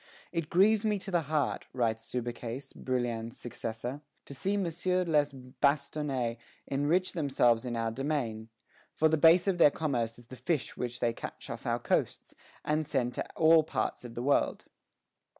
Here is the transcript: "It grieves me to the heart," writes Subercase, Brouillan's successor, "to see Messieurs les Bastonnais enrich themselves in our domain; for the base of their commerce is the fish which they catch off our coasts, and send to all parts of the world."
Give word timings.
"It 0.31 0.49
grieves 0.49 0.83
me 0.83 0.97
to 0.97 1.11
the 1.11 1.21
heart," 1.29 1.67
writes 1.73 2.11
Subercase, 2.11 2.73
Brouillan's 2.73 3.37
successor, 3.37 4.01
"to 4.25 4.33
see 4.33 4.57
Messieurs 4.57 5.07
les 5.07 5.31
Bastonnais 5.31 6.37
enrich 6.67 7.13
themselves 7.13 7.65
in 7.65 7.75
our 7.75 7.91
domain; 7.91 8.49
for 8.95 9.07
the 9.07 9.15
base 9.15 9.47
of 9.47 9.59
their 9.59 9.69
commerce 9.69 10.17
is 10.17 10.25
the 10.25 10.35
fish 10.35 10.75
which 10.75 11.01
they 11.01 11.13
catch 11.13 11.51
off 11.51 11.67
our 11.67 11.77
coasts, 11.77 12.33
and 12.65 12.83
send 12.83 13.13
to 13.13 13.31
all 13.35 13.61
parts 13.61 14.03
of 14.03 14.15
the 14.15 14.23
world." 14.23 14.65